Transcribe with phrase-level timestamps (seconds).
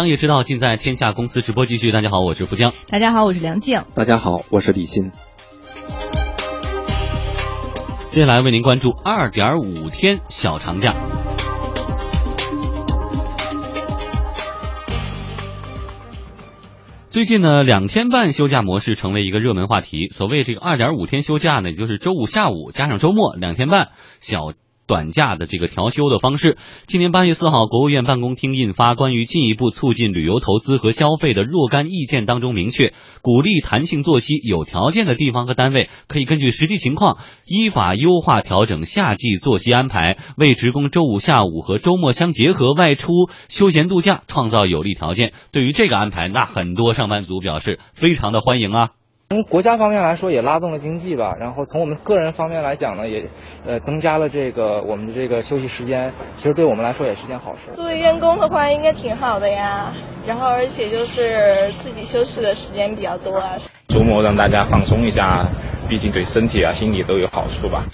[0.00, 1.92] 商业之道尽在天下公司直播继续。
[1.92, 2.72] 大家好，我是富江。
[2.88, 3.84] 大家好，我是梁静。
[3.94, 5.10] 大家好，我是李欣。
[8.10, 10.94] 接下来为您关注二点五天小长假。
[17.10, 20.08] 最近呢，两天半休假模式成为一个热门话题。
[20.08, 23.90] 所谓这个二点五天休假呢，也就是周五下午加上周末两天半
[24.20, 24.54] 小。
[24.86, 26.58] 短假的这个调休的方式。
[26.86, 43.12] 今年八月四号，国务院办公厅印发关于进一步促进旅游投资和消费的若干意见当中明确，鼓励弹性作息，有条件的地方和单位可以根据实际情况，依法优化调整夏季作息安排，为职工周五下午和周末相结合外出
[43.48, 45.32] 休闲度假创造有利条件。
[45.52, 48.99] 对于这个安排，那很多上班族表示非常的欢迎啊。
[49.32, 51.36] 从国家方面来说，也拉动了经济吧。
[51.38, 53.24] 然后从我们个人方面来讲呢，也
[53.64, 56.12] 呃增加了这个我们的这个休息时间。
[56.34, 57.72] 其实对我们来说也是件好事。
[57.76, 59.92] 作为员工的话，应该挺好的呀。
[60.26, 63.52] 然后而且就是自己休息的时间比较多啊。
[63.86, 65.46] 周末让大家放松一下，
[65.88, 67.84] 毕竟对身体啊、心理都有好处吧。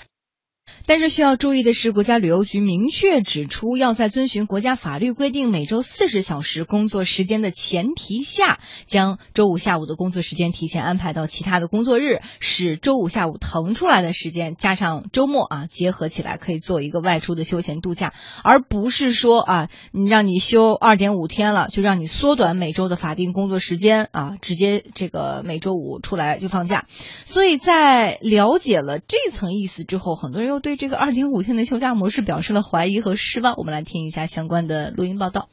[0.87, 26.87] 但是需要注意的是，国家旅游局明确指出，要在遵循国家法律规定每周四十小时工作时间的前提下，将周五下午的工作时间提前安排到其他的工作日，使周五下午腾出来的时间加上周末啊结合起来，可以做一个外出的休闲度假，而不是说啊，你让你休二点五天了，就让你缩短每周的法定工作时间啊，直接这个每周五出来就放假。
[27.25, 30.75] 所以在了解了这层意思之后，很多人又对。
[30.77, 33.55] 这个二点五天的休假模式表示了怀疑和失望。
[33.56, 35.48] 我们来听一下相关的录音报道。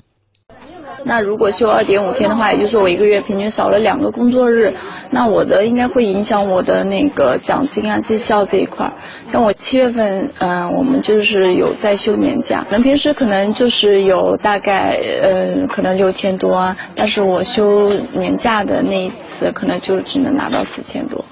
[1.05, 4.73] 那如果休二点五天的话，也就是我一个月平均少了两个工作日，
[5.09, 8.93] 那我的应该会影响我的那个奖金啊、绩效这一块。
[9.29, 21.25] 像我七月份，嗯，我们就是有在休年假，那平时可能就是有大概，嗯，可能六千多啊，但是我休年假的那一次，可能就只能拿到四千多。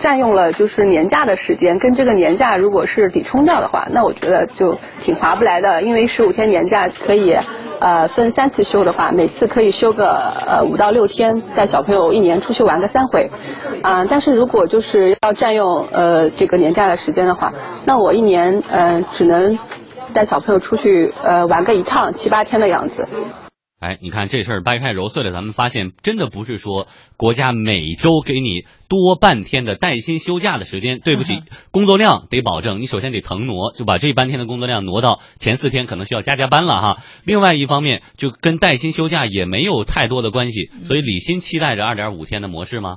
[0.00, 5.82] 占用了就是年假的时间，跟这个年假如果是抵冲掉的话，那我觉得就挺划不来的。
[5.82, 7.36] 因为十五天年假可以
[7.80, 13.30] 呃分三次休的话，每次可以休个呃五到六天，带小朋友一年出去玩个三回。
[13.82, 17.52] 啊，但是如果就是要占用呃这个年假的时间的话，
[17.84, 19.58] 那我一年呃只能
[20.12, 23.06] 带小朋友出去呃玩个一趟七八天的样子。
[23.80, 30.98] 哎，你看这事儿掰开揉碎了，咱们发现真的不是说国家每周给你多半天的带薪休假的时间。
[30.98, 36.96] 对不起，工作量得保证，你首先得腾挪，就把这半天的工作量挪到前四天，可能需要加加班了哈。
[37.22, 40.70] 另外一方面，就跟带薪休假也没有太多的关系。
[40.82, 42.96] 所以李欣期待着二点五天的模式吗？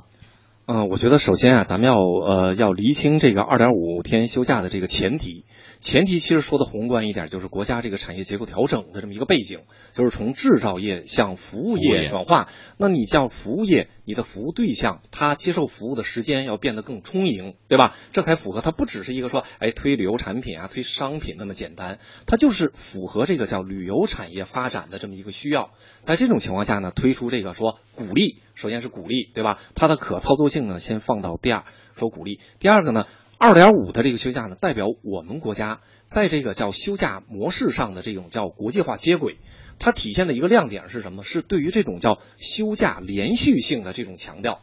[0.66, 5.44] 嗯，我觉得首先啊，咱们要呃要厘清这个二点五天休假的这个前提。
[5.82, 9.62] 前提其实说的宏观一点，就是国家这个产业结构调整的这么一个背景，
[9.94, 12.48] 就是从制造业向服务业转化。
[12.78, 17.96] 那你像服务业，你的服务对象他接受服务的时间要变得更充盈，对吧？
[18.12, 25.72] 这才符合它不只是一个说，哎，推旅游产品啊，推商品那么简单，它就是符合这个叫旅游产业发展的这么一个需要。
[26.02, 29.58] 在这种情况下呢，推出这个说鼓励，首先是鼓励，对吧？
[29.74, 31.64] 它的可操作性呢，先放到第二，
[31.96, 32.38] 说鼓励。
[32.60, 33.06] 第二个呢？
[33.42, 39.38] 二点五的这个休假呢，代表我们国家在这个叫休假模式上的这种叫国际化接轨，
[39.80, 41.24] 它体现的一个亮点是什么？
[41.24, 44.60] 是对于这种叫休假连续性的这种强调。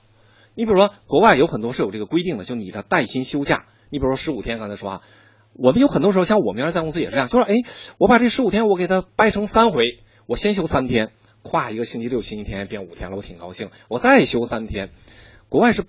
[0.56, 5.02] 你比如说，国外有很多是有这个规定的，就你的带薪休假，你比如说十五天，刚才说啊，
[5.56, 7.56] 我们有很多时候像我们原来在公司也是这样，就说哎，
[7.98, 9.84] 我把这十五天我给它掰成三回，
[10.26, 11.12] 我先休三天，
[11.42, 14.92] 跨一个星期六、星期天变五天了，我挺高兴，我再休三天。
[15.50, 15.84] 国外是。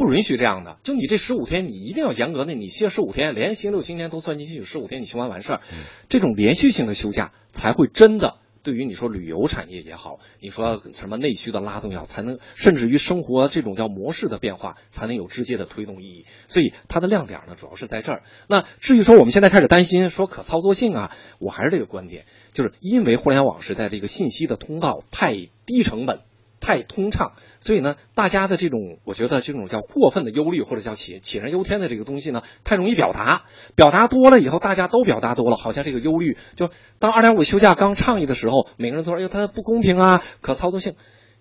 [0.00, 5.60] 不允许这样的，就你这十五天，你一定要严格的，你歇十五天，连星期六、星期天都算进去，十五天你休完完事儿，
[6.08, 16.24] 这种连续性的休假才会真的对于你说旅游产业也好，你说什么内需的拉动也好，才能甚至于生活这种叫模式的变化，才能有直接的推动意义。
[16.48, 18.22] 所以它的亮点呢，主要是在这儿。
[18.48, 22.24] 那至于说我们现在开始担心说可操作性啊，我还是这个观点，
[22.54, 25.34] 就是因为互联网时代这个信息的通道太
[25.66, 26.20] 低成本。
[26.60, 40.94] 太通畅，所以呢，大家的这种，我觉得这种叫过分的忧虑，或者叫杞杞人忧天的这个东西呢，太容易表达，表达多了以后，大家都表达多了，好像这个忧虑，就当二点五休假刚倡议的时候，每个人都说，哎呦，它不公平啊，可操作性。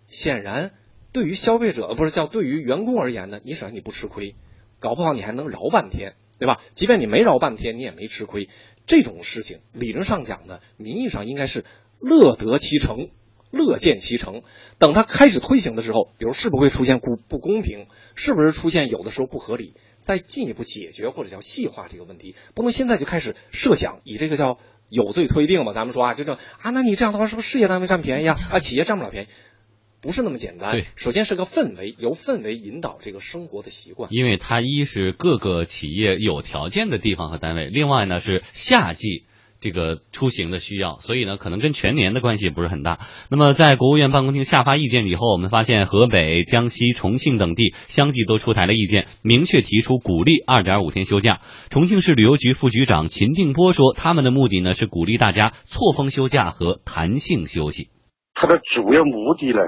[0.07, 0.71] 显然，
[1.12, 4.36] 对于消费者不是叫对于员工而言呢，你首先你不吃亏，
[4.80, 6.62] 搞不好你还能饶半天，对吧？
[6.74, 8.50] 即便你没饶半天，你也没吃亏。
[8.88, 11.65] 这种事情理论上讲呢，名义上应该是
[12.00, 13.10] 乐得其成。
[13.51, 14.44] 乐见其成。
[14.78, 24.60] 等它开始推行的时候，比如是不会出现不不公平，是不是出现有的时候不合理，再进一步解决或者叫细化这个问题，不能现在就开始设想以这个叫
[24.90, 25.74] 有罪推定嘛？
[25.74, 28.36] 咱们说啊，就这啊，那你这样的话，是不是事业单位占便宜啊？
[28.51, 29.28] 啊，企业占不了便宜。
[30.01, 30.72] 不是那么简单。
[30.72, 34.10] 对，首先是个氛围，由氛围引导这个生活的习惯。
[34.13, 39.25] 因为它一是各个企业有条件的地方和单位，另外呢是夏季
[39.59, 43.00] 这个出行的需要，所以呢可能跟全年的关系不是很大。
[43.29, 51.39] 那么在国务院办公厅下发意见以后，我们发现河北、江西、重庆等地相继都出台了意见，明确提出鼓励二点五天休假。
[51.69, 57.89] 重庆市旅游局副局长秦定波说，他们的目的呢是鼓励大家错峰休假和弹性休息。
[58.33, 59.59] 它的主要目的呢？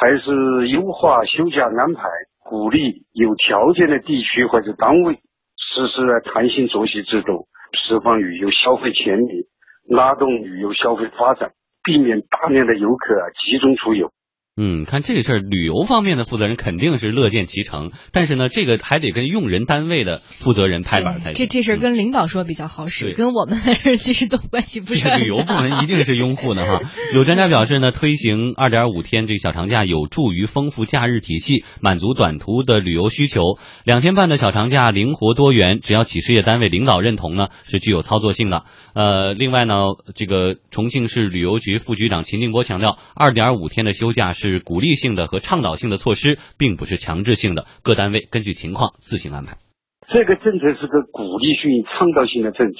[0.00, 2.08] 还是优化休假安排，
[2.48, 5.20] 鼓励有条件的地区或者单位
[5.58, 9.46] 实施弹性作息制度，释放旅游消费潜力，
[9.88, 11.52] 拉动旅游消费发展，
[11.82, 14.12] 避免大量的游客啊集中出游。
[14.62, 21.32] 嗯，看这个事儿，旅游方面的负责人肯定是乐见其成，但是呢，这个还得跟用人单位的负责人拍板才行。
[21.32, 23.58] 这这事儿跟领导说比较好使，跟我们
[23.96, 25.08] 其实都关系不是。
[25.16, 26.82] 旅游部门一定是拥护的哈。
[27.14, 33.40] 有专家表示呢，推行二点五天这个小长假有助于丰富假日体系，满足短途的旅游需求。
[33.84, 38.64] 两天半的小长假灵活多元，只要企事业单位领导认同呢，是具有操作性的。
[38.94, 39.76] 呃，另外呢，
[40.14, 44.30] 这个重庆市旅游局副局长秦定波强调，二点五天的休假。
[44.40, 49.58] 是鼓励性的和倡导性的措施，并不是强制性的，各单位根据情况自行安排。
[50.08, 52.78] 这个政策是个鼓励性、倡导性的政策，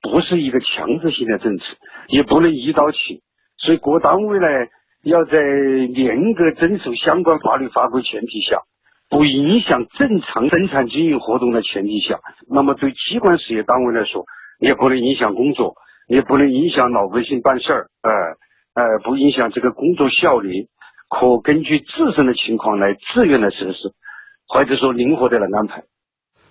[0.00, 1.64] 不是一个强制性的政策，
[2.06, 2.98] 也不能一刀切。
[3.58, 4.46] 所以各单位呢，
[5.02, 5.32] 要在
[5.94, 8.62] 严格遵守相关法律法规前提下，
[9.08, 14.24] 不影响正常生产经营活动的前提下，那么对机关事业单位来说，
[14.62, 15.74] 也不能影响工作，
[16.06, 18.10] 也不能影响老百姓办事儿，呃
[18.74, 20.68] 呃，不影响这个工作效率。
[21.10, 23.92] 可根据自身的情况来自愿的实施，
[24.46, 25.82] 或者说灵活的来安排。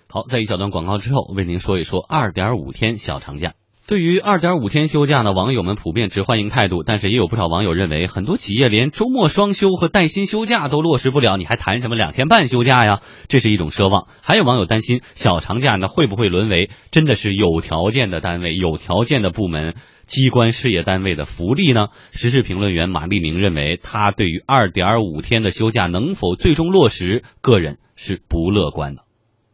[0.08, 3.54] 好，在一小段广告之后，为您说一说二点五天小长假。
[3.84, 13.00] 对于二点五天休假呢，网友们普遍持欢迎态度，但是也有不少网友认为，很多企业连周末双休和带薪休假都落实不了，你还谈什么两天半休假呀？
[13.26, 14.06] 这是一种奢望。
[14.20, 19.74] 还有网友担心，小长假呢会不会沦为真的是有条件的单位、有条件的部门？
[20.06, 21.86] 机关事业单位的福利呢？
[22.12, 29.02] 时事评论员马立明认为，他对于二点五天的休假能否最终落实，个人是不乐观的。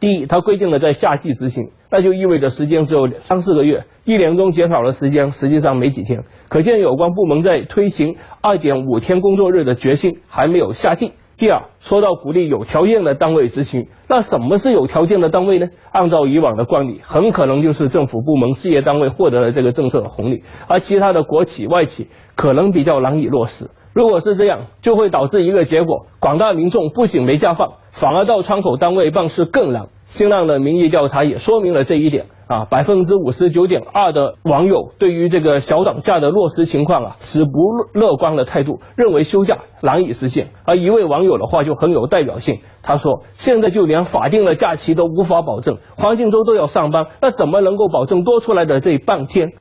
[0.00, 6.22] 第一，它规定了在夏季执行，那就意味着时间只有三四个月，一年中减少了时间，实际上没几天。
[6.48, 11.10] 可见有关部门在推行二点五天工作日的决心还没有下定。
[11.36, 15.66] 第二，说到鼓励有条件的单位执行，那什么是有条件的单位呢？
[15.90, 22.06] 按照以往的惯例，很可能就是政府部门、事业单位获得了这个政策红利，而其他的国企、外企
[22.36, 23.68] 可能比较难以落实。
[23.98, 29.88] 如果是这样，就会导致一个结果：广大民众不仅没假放，反而到窗口单位办事更难。
[30.04, 32.26] 新浪的民意调查也说明了这一点。
[32.46, 37.50] 啊，百分之五十九点二的网友对于这个小长假的落实情况啊，持不
[37.98, 40.50] 乐观的态度，认为休假难以实现。
[40.64, 49.54] 而一位网友的话就很有代表性，他说：“现在就连法定的假期都无法保证，黄金周都要上班，那怎么能够保证多出来的这半天？”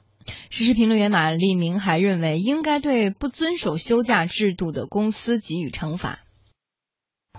[0.50, 6.20] 时事评论员马立明还认为，应该对不遵守休假制度的公司给予惩罚。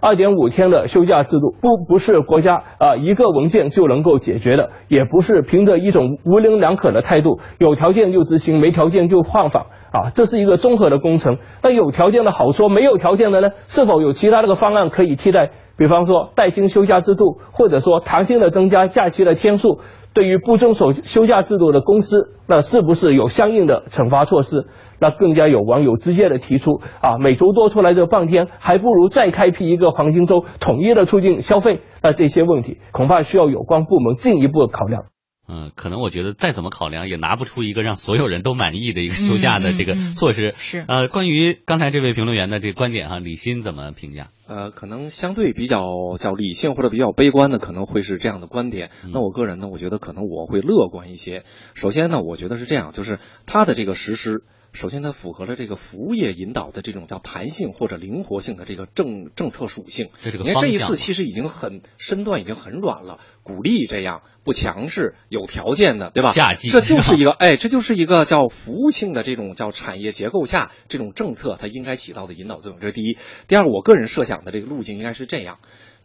[0.00, 11.38] 二点五天的休假制度不不是国家啊一个文件就能够解决的，也不是凭着一种模棱两可的态度，有条件就执行，没条件就放放啊，这是一个综合的工程。
[11.64, 15.50] 那有条件的好说，没有条件的呢，是否有其他的个方案可以替代？
[15.76, 19.80] 比方说带薪休假制度，或者说弹性的增加假期的天数。
[20.18, 24.66] 对于不遵守休假制度的公司，那是不是有相应的惩罚措施？
[24.98, 31.82] 那更加有网友直接的提出啊，每周多出来这半天，还不如再开辟一个黄金周，统一的促进消费。
[32.02, 35.04] 那这些问题恐怕需要有关部门进一步考量。
[35.48, 40.54] 嗯，可能我觉得再怎么考量，也拿不出一个让所有人都满意的一个休假的这个措施。
[40.58, 44.28] 是呃，关于刚才这位评论员的这个观点哈，李欣怎么评价？
[44.46, 45.80] 呃，可能相对比较
[46.18, 48.90] 较理性或者比较悲观的，可能会是这样的观点。
[49.12, 51.44] 那我个人呢，我觉得可能我会乐观一些。
[51.74, 54.44] 首先呢，我觉得是这样，就是它的这个实施。
[54.72, 60.10] 首先，它符合了这个服务业引导的这种叫弹性或者灵活性的这个政政策属性。
[60.22, 66.32] 你看这一次其实已经很身段已经很软了，鼓励这样不强势，有条件的，对吧？
[66.32, 72.80] 夏季这就是一个哎，这就是一个叫服务性的这种叫产业结构下这种政策它应该起到的引导作用。
[72.80, 73.18] 这是第一。
[73.48, 75.58] 第二，我个人设想的这个路径应该是这样。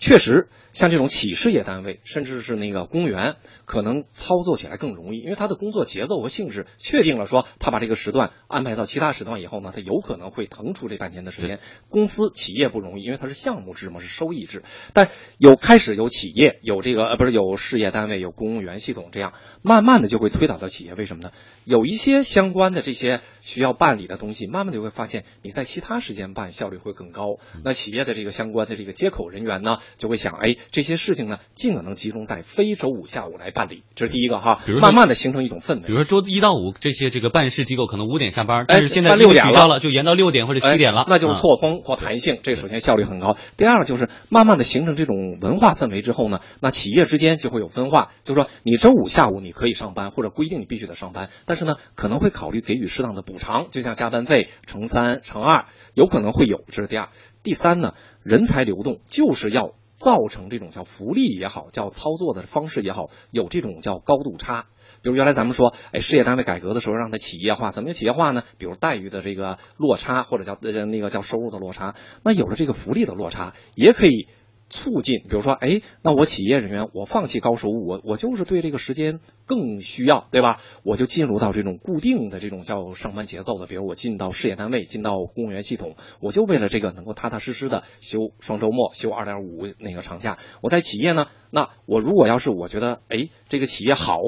[0.03, 11.61] 确实，像这种企事业单位，甚至是那个公务员，可能操作起来更容易，因为他的工作节奏和性质确定了，说他把这个时段安排到其他时段以后呢，他有可能会腾出这半天的时间。
[11.87, 14.63] 公司企业不容易，因为它是项目制嘛，是收益制。
[14.91, 15.07] 但
[15.37, 19.31] 有开始有企业，有这个呃不是有事业单位，有公务员系统，这样
[19.61, 20.95] 慢慢的就会推导到企业。
[20.95, 21.31] 为什么呢？
[21.63, 27.37] 有一些相关的这些需要办理的东西，慢慢的就会发现你在其他时间办效率会更高。
[27.63, 34.61] 那企业的这个相关的这个接口人员呢，就会想，哎，这些事情呢，尽可能集中在非周五下午来办理，这是第一个哈。
[34.81, 35.87] 慢慢的形成一种氛围。
[35.87, 43.37] 比如说周一到五这些这个办事机构可能五点下班，哎但是现在六点取消了，就延到六点或者七点了哎，那就是啊错峰或弹性，这个首先效率很高。
[43.57, 57.09] 第二个就是慢慢的形成这种文化氛围之后呢，那企业之间就会有分化，就是说你周五下午你可以上班，或者规定你必须得上班，但是呢可能会考虑给予适当的补偿，就像加班费乘三乘二，有可能会有，这是第二。
[57.43, 59.73] 第三呢，人才流动就是要
[60.03, 64.65] 造成这种叫福利也好，叫操作的方式也好，有这种叫高度差。
[65.01, 68.43] 比如原来咱们说，哎，事业单位改革的时候让它企业化，怎么叫企业化呢？
[68.57, 74.27] 比如待遇的这个落差，或者叫呃那个叫收入的落差，那有了这个福利的落差，也可以
[74.69, 80.59] 促进，比如说，哎，那我企业人员我放弃高收入，我我就是对这个时间更需要，对吧？
[80.83, 90.37] 我就进入到这种固定的这种叫上班节奏的，比如我进到事业单位，进到公务员系统，我就为了这个能够踏踏实实的休双周末，休二点五那个长假。
[90.61, 94.19] 我在企业呢，那我如果要是我觉得，哎，这个企业好。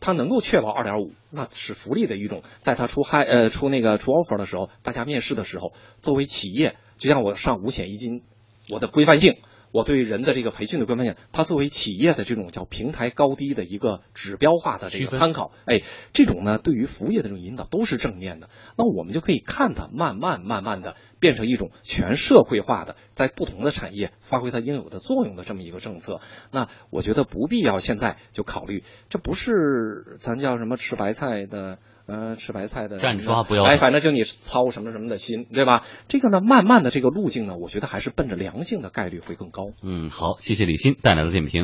[0.00, 2.42] 它能够确保二点五，那是福利的一种。
[2.60, 5.72] 在他出嗨呃出那个出 offer 的时候，大家面试的时候，
[6.02, 8.22] 作为企业，就像我上五险一金，
[8.68, 9.38] 我的规范性，
[9.74, 15.80] 我对人的这个培训的规范性，它作为企业的这种叫平台高低的一个指标化的这个参考，哎，
[16.12, 18.48] 这种呢对于服务业的这种引导都是正面的。
[18.78, 26.20] 那我们就可以看它慢慢慢慢的变成一种全社会化的，在不同的产业发挥它应有的作用的这么一个政策。
[26.52, 31.80] 那我觉得不必要现在就考虑，这不是咱叫什么吃白菜的。
[32.06, 35.82] 呃，吃白菜的站着说话不要哎，反正就你操什么什么的心，对吧？
[36.08, 39.68] 这个呢，慢慢的这个路径呢，我觉得还是奔着良性的概率会更高。
[39.82, 41.62] 嗯，好，谢谢李欣带来的点评。